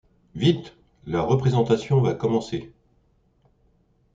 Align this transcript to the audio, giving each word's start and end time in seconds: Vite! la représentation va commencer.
Vite! 0.33 0.75
la 1.05 1.21
représentation 1.21 2.01
va 2.01 2.15
commencer. 2.15 2.73